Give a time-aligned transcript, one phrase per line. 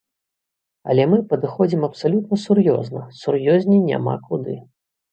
[0.93, 4.61] Але мы падыходзім абсалютна сур'ёзна, сур'ёзней няма куды.